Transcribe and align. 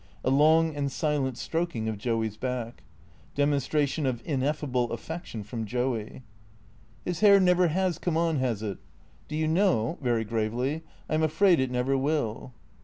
A 0.25 0.31
long 0.31 0.75
and 0.75 0.91
silent 0.91 1.37
stroking 1.37 1.87
of 1.87 1.99
Joey's 1.99 2.35
back. 2.35 2.81
Demonstration 3.35 4.07
of 4.07 4.23
ineffable 4.25 4.91
affection 4.91 5.43
from 5.43 5.63
Joey.) 5.63 6.23
"His 7.05 7.19
hair 7.19 7.39
never 7.39 7.67
has 7.67 7.99
come 7.99 8.17
on, 8.17 8.37
has 8.37 8.63
it? 8.63 8.79
Do 9.27 9.35
you 9.35 9.47
know" 9.47 9.99
(very 10.01 10.23
gravely)," 10.23 10.81
I 11.07 11.13
'm 11.13 11.21
afraid 11.21 11.59
it 11.59 11.69
never 11.69 11.95
will." 11.95 12.51